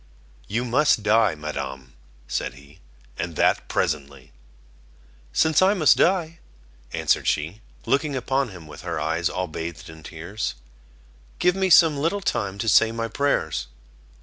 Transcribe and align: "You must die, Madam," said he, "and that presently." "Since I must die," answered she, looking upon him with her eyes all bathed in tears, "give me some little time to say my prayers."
"You 0.47 0.65
must 0.65 1.03
die, 1.03 1.35
Madam," 1.35 1.93
said 2.27 2.55
he, 2.55 2.79
"and 3.19 3.35
that 3.35 3.67
presently." 3.67 4.31
"Since 5.31 5.61
I 5.61 5.75
must 5.75 5.95
die," 5.95 6.39
answered 6.91 7.27
she, 7.27 7.61
looking 7.85 8.15
upon 8.15 8.49
him 8.49 8.65
with 8.65 8.81
her 8.81 8.99
eyes 8.99 9.29
all 9.29 9.45
bathed 9.47 9.91
in 9.91 10.01
tears, 10.01 10.55
"give 11.37 11.55
me 11.55 11.69
some 11.69 11.97
little 11.99 12.19
time 12.21 12.57
to 12.57 12.67
say 12.67 12.91
my 12.91 13.09
prayers." 13.09 13.67